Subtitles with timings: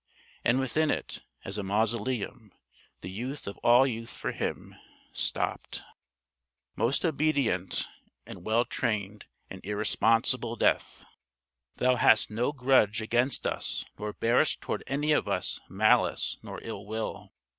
[0.43, 2.51] And within it as a mausoleum
[3.01, 4.73] the youth of all youth for him
[5.13, 5.83] stopped!
[6.75, 7.85] Most obedient
[8.25, 11.05] and well trained and irresponsible Death!
[11.75, 16.83] Thou hast no grudge against us nor bearest toward any of us malice nor ill
[16.87, 17.31] will!